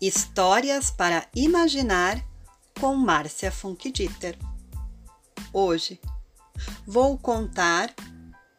[0.00, 2.24] Histórias para Imaginar
[2.78, 4.38] com Márcia Funkdieter.
[5.52, 6.00] Hoje
[6.86, 7.92] vou contar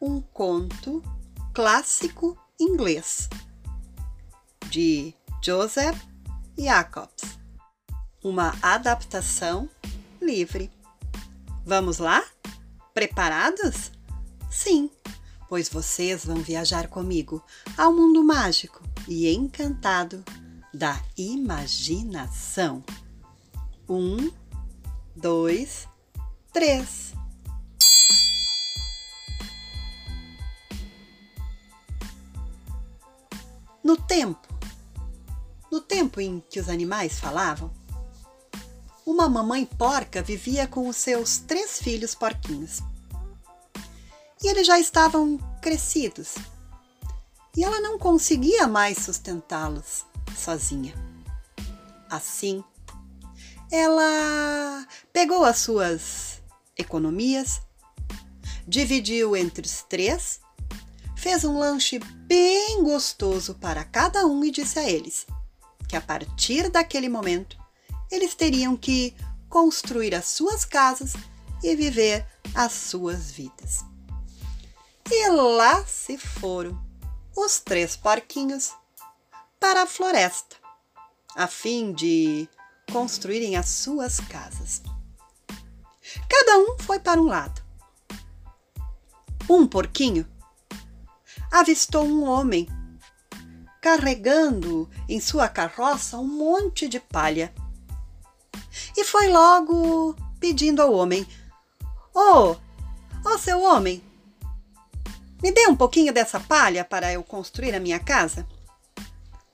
[0.02, 1.02] um conto
[1.54, 3.26] clássico inglês
[4.68, 5.98] de Joseph
[6.58, 7.38] Jacobs,
[8.22, 9.66] uma adaptação
[10.20, 10.70] livre.
[11.64, 12.22] Vamos lá?
[12.92, 13.90] Preparados?
[14.50, 14.90] Sim,
[15.48, 17.42] pois vocês vão viajar comigo
[17.78, 20.22] ao mundo mágico e encantado
[20.72, 22.82] da imaginação.
[23.88, 24.30] Um,
[25.16, 25.88] dois,
[26.52, 27.12] três.
[33.82, 34.46] No tempo,
[35.70, 37.72] no tempo em que os animais falavam,
[39.04, 42.80] uma mamãe porca vivia com os seus três filhos porquinhos.
[44.42, 46.36] E eles já estavam crescidos.
[47.56, 50.04] E ela não conseguia mais sustentá-los
[50.36, 50.94] sozinha.
[52.08, 52.64] Assim,
[53.70, 56.42] ela pegou as suas
[56.76, 57.60] economias,
[58.66, 60.40] dividiu entre os três,
[61.16, 65.26] fez um lanche bem gostoso para cada um e disse a eles
[65.88, 67.58] que a partir daquele momento
[68.10, 69.14] eles teriam que
[69.48, 71.14] construir as suas casas
[71.62, 73.84] e viver as suas vidas.
[75.10, 76.80] E lá se foram
[77.36, 78.72] os três porquinhos
[79.60, 80.56] para a floresta,
[81.36, 82.48] a fim de
[82.90, 84.82] construírem as suas casas.
[86.28, 87.62] Cada um foi para um lado.
[89.48, 90.26] Um porquinho
[91.52, 92.66] avistou um homem
[93.82, 97.52] carregando em sua carroça um monte de palha
[98.96, 101.26] e foi logo pedindo ao homem:
[102.14, 102.56] Ô, oh,
[103.24, 104.02] oh, seu homem,
[105.42, 108.46] me dê um pouquinho dessa palha para eu construir a minha casa.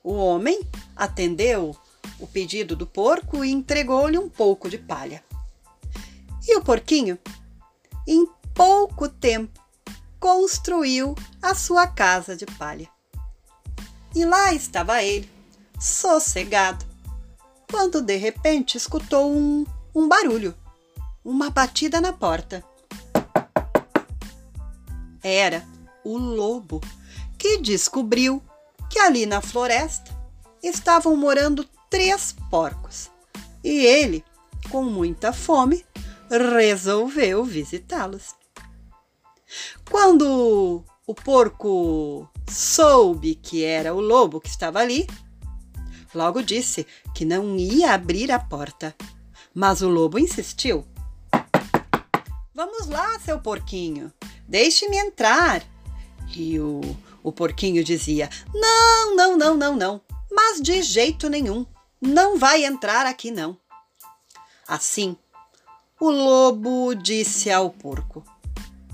[0.07, 0.61] O homem
[0.95, 1.77] atendeu
[2.21, 5.21] o pedido do porco e entregou-lhe um pouco de palha.
[6.47, 7.19] E o porquinho,
[8.07, 9.61] em pouco tempo,
[10.21, 12.89] construiu a sua casa de palha.
[14.15, 15.29] E lá estava ele,
[15.77, 16.87] sossegado,
[17.69, 20.55] quando de repente escutou um, um barulho,
[21.25, 22.63] uma batida na porta.
[25.21, 25.67] Era
[26.05, 26.81] o lobo
[27.37, 28.41] que descobriu
[28.97, 30.11] que ali na floresta
[30.63, 33.11] estavam morando três porcos
[33.63, 34.25] e ele,
[34.71, 35.85] com muita fome,
[36.31, 38.35] resolveu visitá-los.
[39.91, 45.07] Quando o porco soube que era o lobo que estava ali,
[46.15, 48.97] logo disse que não ia abrir a porta.
[49.55, 50.87] Mas o lobo insistiu.
[52.55, 54.11] Vamos lá, seu porquinho,
[54.49, 55.63] deixe-me entrar.
[56.35, 56.81] E o
[57.27, 60.01] o porquinho dizia: Não, não, não, não, não,
[60.31, 61.67] mas de jeito nenhum,
[62.01, 63.59] não vai entrar aqui não.
[64.69, 65.17] Assim,
[65.99, 68.23] o lobo disse ao porco: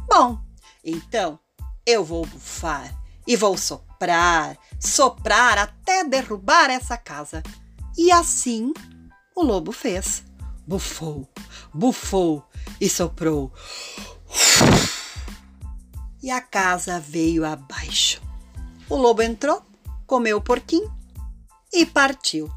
[0.09, 0.39] Bom,
[0.83, 1.39] então
[1.85, 7.43] eu vou bufar e vou soprar, soprar até derrubar essa casa.
[7.99, 8.73] E assim
[9.37, 10.25] o lobo fez.
[10.67, 11.29] Bufou,
[11.75, 12.43] bufou
[12.81, 13.53] e soprou
[16.23, 18.22] e a casa veio abaixo.
[18.93, 19.63] O lobo entrou,
[20.07, 20.95] comeu o porquinho
[21.73, 22.53] e partiu.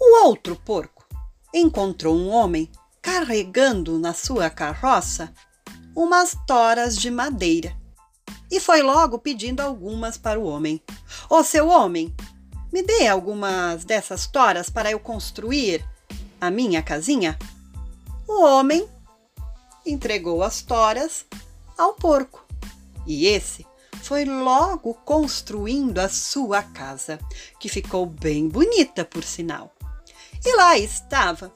[0.00, 1.06] O outro porco
[1.52, 2.70] encontrou um homem
[3.02, 5.30] carregando na sua carroça
[5.94, 7.76] umas toras de madeira
[8.50, 10.82] e foi logo pedindo algumas para o homem.
[11.28, 12.16] Ô seu homem,
[12.72, 15.86] me dê algumas dessas toras para eu construir
[16.40, 17.38] a minha casinha?
[18.26, 18.88] O homem
[19.84, 21.26] entregou as toras
[21.76, 22.46] ao porco.
[23.06, 23.66] E esse
[24.02, 27.18] foi logo construindo a sua casa,
[27.58, 29.74] que ficou bem bonita, por sinal.
[30.44, 31.52] E lá estava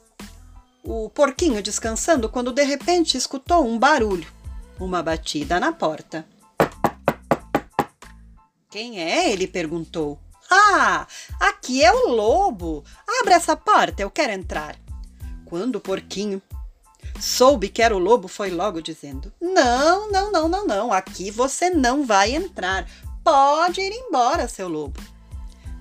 [0.82, 4.26] o porquinho descansando quando de repente escutou um barulho,
[4.78, 6.26] uma batida na porta.
[8.70, 9.30] Quem é?
[9.30, 10.18] ele perguntou.
[10.50, 11.06] Ah,
[11.38, 12.84] aqui é o lobo.
[13.20, 14.76] Abre essa porta, eu quero entrar.
[15.44, 16.40] Quando o porquinho
[17.20, 21.68] Soube que era o lobo, foi logo dizendo: Não, não, não, não, não, aqui você
[21.68, 22.88] não vai entrar.
[23.22, 25.00] Pode ir embora, seu lobo.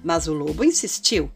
[0.03, 1.31] Mas o lobo insistiu: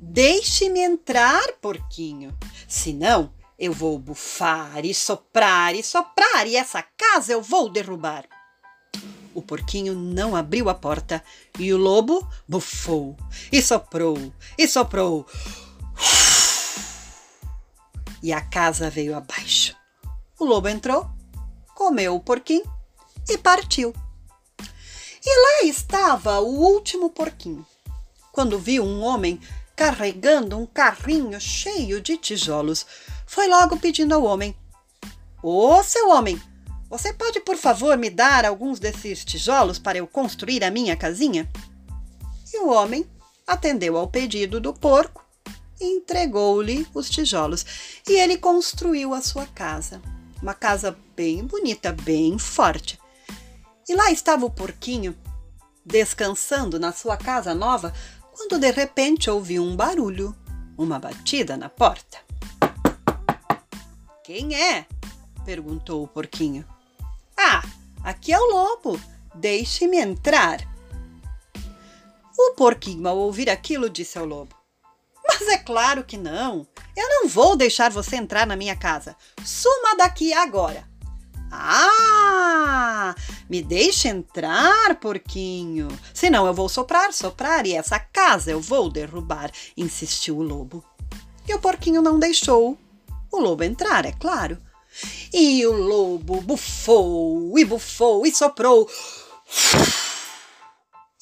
[0.00, 2.36] Deixe-me entrar, porquinho,
[2.68, 8.24] senão eu vou bufar e soprar e soprar e essa casa eu vou derrubar.
[9.34, 11.22] O porquinho não abriu a porta
[11.58, 13.16] e o lobo bufou
[13.50, 15.26] e soprou e soprou
[18.22, 19.76] e a casa veio abaixo.
[20.38, 21.10] O lobo entrou,
[21.74, 22.64] comeu o porquinho
[23.28, 23.92] e partiu.
[25.24, 27.66] E lá estava o último porquinho,
[28.32, 29.40] quando viu um homem
[29.76, 32.86] carregando um carrinho cheio de tijolos.
[33.26, 34.56] Foi logo pedindo ao homem:
[35.42, 36.40] Ô, oh, seu homem,
[36.88, 41.48] você pode, por favor, me dar alguns desses tijolos para eu construir a minha casinha?
[42.52, 43.06] E o homem
[43.46, 45.24] atendeu ao pedido do porco
[45.82, 47.64] entregou-lhe os tijolos.
[48.08, 50.00] E ele construiu a sua casa.
[50.40, 52.98] Uma casa bem bonita, bem forte.
[53.88, 55.16] E lá estava o porquinho,
[55.84, 57.92] descansando na sua casa nova,
[58.32, 60.34] quando de repente ouviu um barulho,
[60.76, 62.18] uma batida na porta.
[64.24, 64.86] Quem é?
[65.44, 66.64] perguntou o porquinho.
[67.36, 67.62] Ah,
[68.04, 69.00] aqui é o lobo.
[69.34, 70.60] Deixe-me entrar.
[72.38, 74.54] O porquinho, ao ouvir aquilo, disse ao lobo:
[75.44, 76.64] Mas é claro que não.
[76.96, 79.16] Eu não vou deixar você entrar na minha casa.
[79.44, 80.86] Suma daqui agora.
[81.50, 83.12] Ah!
[83.50, 85.88] Me deixe entrar, porquinho.
[86.14, 90.84] Senão eu vou soprar, soprar e essa casa eu vou derrubar, insistiu o lobo.
[91.48, 92.78] E o porquinho não deixou
[93.28, 94.56] o lobo entrar, é claro.
[95.32, 98.88] E o lobo bufou e bufou e soprou.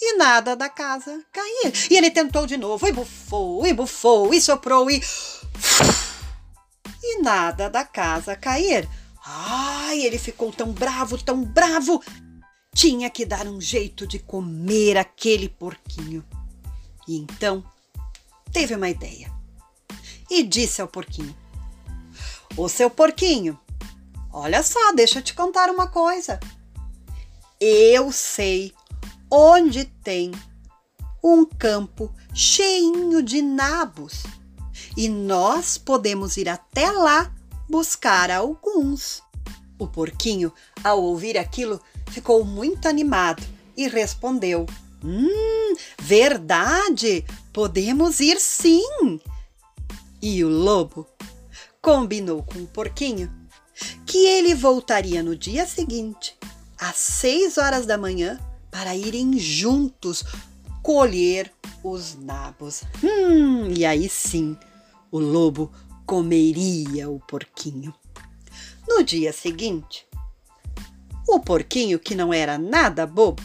[0.02, 1.73] E nada da casa cair.
[1.91, 5.02] E ele tentou de novo, e bufou, e bufou, e soprou, e.
[7.02, 8.88] E nada da casa cair.
[9.25, 12.02] Ai, ele ficou tão bravo, tão bravo.
[12.75, 16.25] Tinha que dar um jeito de comer aquele porquinho.
[17.06, 17.62] E então
[18.52, 19.31] teve uma ideia.
[20.31, 21.37] E disse ao porquinho:
[22.56, 23.58] Ô seu porquinho,
[24.32, 26.41] olha só, deixa eu te contar uma coisa.
[27.61, 28.73] Eu sei
[29.30, 30.32] onde tem
[31.22, 34.24] um campo cheinho de nabos
[34.96, 37.32] e nós podemos ir até lá
[37.68, 39.22] buscar alguns.
[39.78, 43.42] O porquinho, ao ouvir aquilo, ficou muito animado
[43.76, 44.66] e respondeu:
[45.02, 49.20] Hum, verdade, podemos ir sim.
[50.20, 51.06] E o lobo
[51.80, 53.32] combinou com o porquinho
[54.04, 56.36] que ele voltaria no dia seguinte,
[56.78, 58.38] às seis horas da manhã,
[58.70, 60.25] para irem juntos
[60.82, 61.52] colher
[61.82, 62.82] os nabos.
[63.02, 64.56] Hum, e aí sim,
[65.11, 65.70] o lobo
[66.06, 67.94] comeria o porquinho.
[68.88, 70.06] No dia seguinte,
[71.28, 73.43] o porquinho, que não era nada bobo,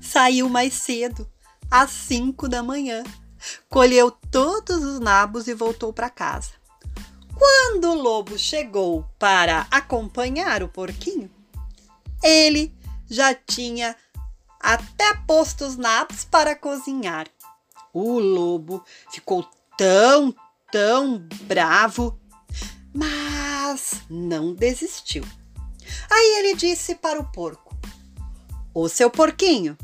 [0.00, 1.28] saiu mais cedo,
[1.70, 3.04] às cinco da manhã,
[3.68, 6.52] colheu todos os nabos e voltou para casa.
[7.34, 11.30] Quando o lobo chegou para acompanhar o porquinho,
[12.22, 12.74] ele
[13.08, 13.94] já tinha
[14.66, 17.28] até posto os nabos para cozinhar.
[17.94, 19.48] O lobo ficou
[19.78, 20.34] tão,
[20.72, 22.18] tão bravo,
[22.92, 25.24] mas não desistiu.
[26.10, 27.76] Aí ele disse para o porco:
[28.74, 29.78] Ô seu porquinho,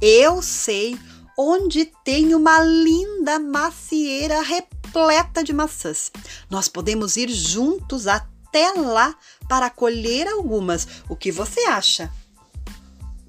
[0.00, 0.98] eu sei
[1.36, 6.10] onde tem uma linda macieira repleta de maçãs.
[6.48, 9.14] Nós podemos ir juntos até lá
[9.46, 10.88] para colher algumas.
[11.06, 12.10] O que você acha?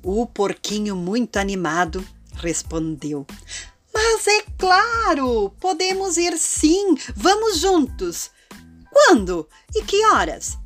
[0.07, 3.25] O porquinho, muito animado, respondeu:
[3.92, 8.30] mas é claro, podemos ir sim, vamos juntos.
[8.92, 10.60] Quando e que horas?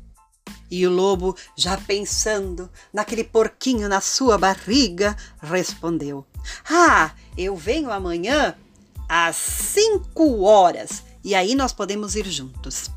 [0.70, 6.26] E o lobo, já pensando naquele porquinho na sua barriga, respondeu:
[6.68, 8.54] Ah, eu venho amanhã
[9.08, 12.90] às cinco horas e aí nós podemos ir juntos.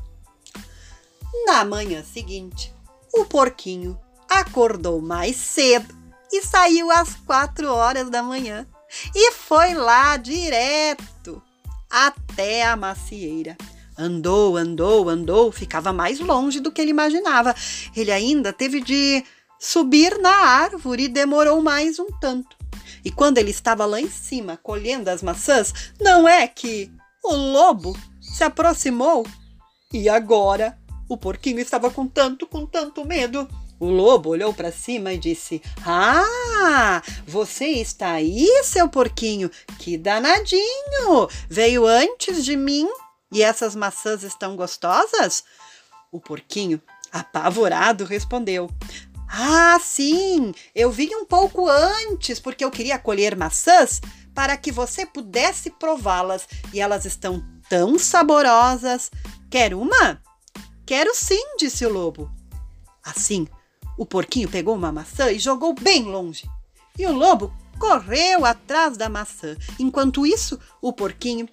[1.46, 2.70] Na manhã seguinte,
[3.14, 3.98] o porquinho
[4.28, 6.03] acordou mais cedo
[6.36, 8.66] e saiu às quatro horas da manhã
[9.14, 11.40] e foi lá direto
[11.88, 13.56] até a macieira.
[13.96, 17.54] Andou, andou, andou, ficava mais longe do que ele imaginava.
[17.94, 19.24] Ele ainda teve de
[19.60, 22.56] subir na árvore e demorou mais um tanto.
[23.04, 26.90] E quando ele estava lá em cima colhendo as maçãs, não é que
[27.22, 29.24] o lobo se aproximou
[29.92, 30.76] e agora
[31.08, 35.62] o porquinho estava com tanto, com tanto medo o lobo olhou para cima e disse:
[35.84, 39.50] Ah, você está aí, seu porquinho?
[39.78, 41.28] Que danadinho!
[41.48, 42.88] Veio antes de mim
[43.32, 45.44] e essas maçãs estão gostosas?
[46.12, 46.80] O porquinho,
[47.12, 48.70] apavorado, respondeu:
[49.28, 54.00] Ah, sim, eu vim um pouco antes porque eu queria colher maçãs
[54.34, 59.10] para que você pudesse prová-las e elas estão tão saborosas.
[59.50, 60.20] Quer uma?
[60.86, 62.30] Quero sim, disse o lobo.
[63.02, 63.46] Assim,
[63.96, 66.48] o porquinho pegou uma maçã e jogou bem longe.
[66.98, 69.56] E o lobo correu atrás da maçã.
[69.78, 71.48] Enquanto isso, o porquinho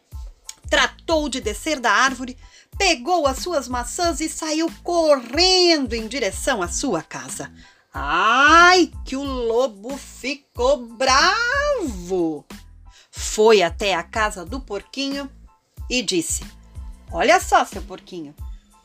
[0.70, 2.38] tratou de descer da árvore,
[2.78, 7.52] pegou as suas maçãs e saiu correndo em direção à sua casa.
[7.94, 12.46] Ai, que o lobo ficou bravo!
[13.12, 15.30] foi até a casa do porquinho
[15.90, 16.44] e disse:
[17.12, 18.34] Olha só, seu porquinho,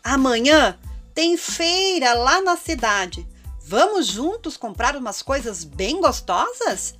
[0.04, 0.78] amanhã
[1.14, 3.26] tem feira lá na cidade.
[3.68, 6.94] Vamos juntos comprar umas coisas bem gostosas?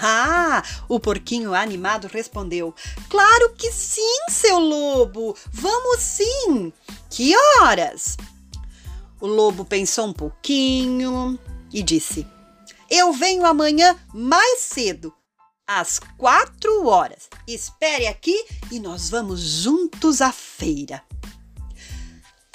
[0.00, 2.74] Ah, o porquinho animado respondeu:
[3.08, 5.36] Claro que sim, seu lobo!
[5.52, 6.72] Vamos sim!
[7.08, 8.16] Que horas?
[9.20, 11.38] O lobo pensou um pouquinho
[11.72, 12.26] e disse:
[12.90, 15.14] Eu venho amanhã mais cedo,
[15.64, 17.28] às quatro horas.
[17.46, 21.00] Espere aqui e nós vamos juntos à feira.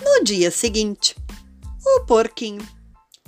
[0.04, 1.16] No dia seguinte,
[1.86, 2.76] o porquinho,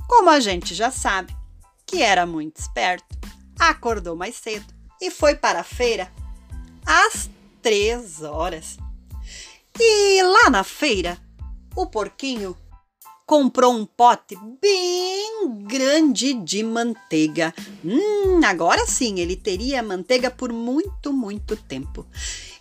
[0.09, 1.37] como a gente já sabe,
[1.85, 3.15] que era muito esperto,
[3.59, 4.65] acordou mais cedo
[4.99, 6.11] e foi para a feira
[6.83, 7.29] às
[7.61, 8.77] três horas.
[9.79, 11.17] E lá na feira,
[11.75, 12.57] o porquinho
[13.25, 17.53] comprou um pote bem grande de manteiga.
[17.85, 22.07] Hum, agora sim, ele teria manteiga por muito, muito tempo.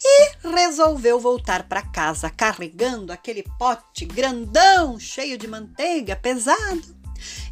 [0.05, 6.98] E resolveu voltar para casa carregando aquele pote grandão, cheio de manteiga, pesado.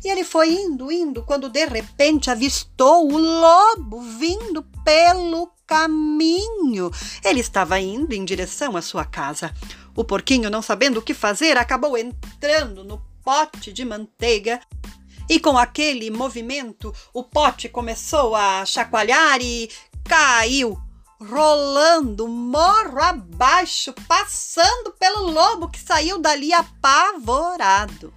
[0.06, 6.92] E ele foi indo, indo, quando de repente avistou o lobo vindo pelo caminho.
[7.24, 9.52] Ele estava indo em direção à sua casa.
[9.96, 14.60] O porquinho, não sabendo o que fazer, acabou entrando no pote de manteiga.
[15.28, 19.68] E com aquele movimento, o pote começou a chacoalhar e
[20.04, 20.78] caiu,
[21.20, 28.14] rolando morro abaixo, passando pelo lobo que saiu dali apavorado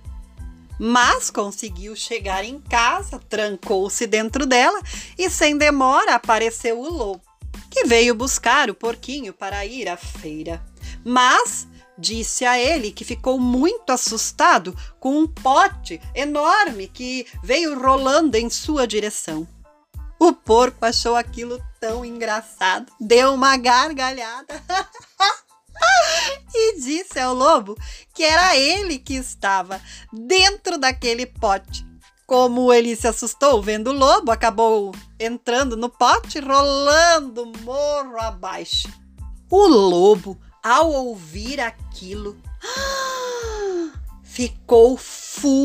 [0.79, 4.81] mas conseguiu chegar em casa, trancou-se dentro dela
[5.17, 7.21] e, sem demora, apareceu o lobo,
[7.69, 10.63] que veio buscar o porquinho para ir à feira.
[11.03, 11.67] Mas
[11.97, 18.49] disse a ele que ficou muito assustado com um pote enorme que veio rolando em
[18.49, 19.45] sua direção.
[20.17, 24.63] O porco achou aquilo tão engraçado, deu uma gargalhada.
[26.53, 27.75] e disse ao lobo
[28.13, 31.87] que era ele que estava dentro daquele pote.
[32.25, 38.87] Como ele se assustou vendo o lobo, acabou entrando no pote, rolando morro abaixo.
[39.49, 42.37] O lobo, ao ouvir aquilo,
[44.21, 45.63] ficou furioso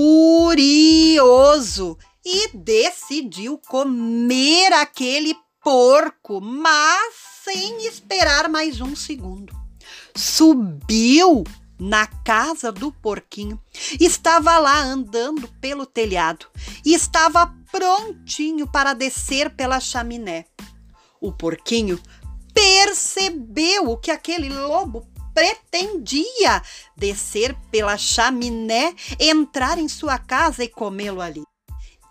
[2.24, 7.12] e decidiu comer aquele porco, mas
[7.44, 9.63] sem esperar mais um segundo
[10.16, 11.44] subiu
[11.78, 13.60] na casa do porquinho.
[14.00, 16.46] Estava lá andando pelo telhado
[16.84, 20.46] e estava prontinho para descer pela chaminé.
[21.20, 22.00] O porquinho
[22.52, 26.62] percebeu o que aquele lobo pretendia:
[26.96, 31.42] descer pela chaminé, entrar em sua casa e comê-lo ali.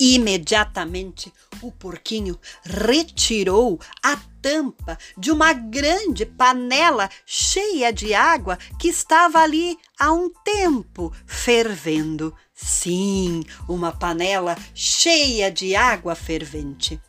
[0.05, 9.39] Imediatamente, o porquinho retirou a tampa de uma grande panela cheia de água que estava
[9.39, 12.35] ali há um tempo fervendo.
[12.53, 16.99] Sim, uma panela cheia de água fervente.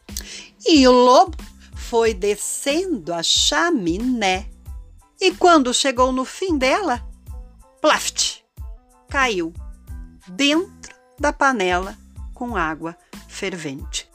[0.64, 1.36] E o lobo
[1.74, 4.48] foi descendo a chaminé.
[5.20, 7.04] E quando chegou no fim dela,
[7.82, 8.44] plaft,
[9.10, 9.52] caiu
[10.28, 12.03] dentro da panela
[12.44, 12.94] com água
[13.26, 14.06] fervente.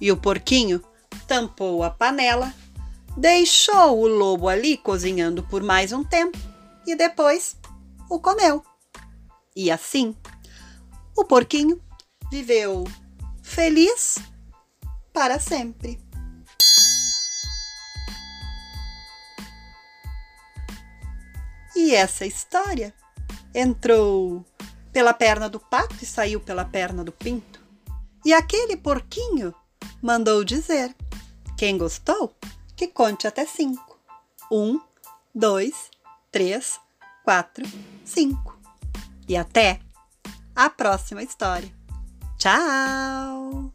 [0.00, 0.80] E o porquinho
[1.26, 2.54] tampou a panela,
[3.16, 6.38] deixou o lobo ali cozinhando por mais um tempo
[6.86, 7.56] e depois
[8.08, 8.64] o comeu.
[9.56, 10.16] E assim,
[11.16, 11.82] o porquinho
[12.30, 12.84] viveu
[13.42, 14.18] feliz
[15.12, 16.00] para sempre.
[21.74, 22.94] E essa história
[23.52, 24.44] entrou
[24.92, 27.51] pela perna do pato e saiu pela perna do pinto.
[28.24, 29.54] E aquele porquinho
[30.00, 30.94] mandou dizer:
[31.56, 32.34] Quem gostou,
[32.76, 33.98] que conte até cinco.
[34.50, 34.80] Um,
[35.34, 35.90] dois,
[36.30, 36.80] três,
[37.24, 37.64] quatro,
[38.04, 38.58] cinco.
[39.28, 39.80] E até
[40.54, 41.72] a próxima história.
[42.38, 43.72] Tchau!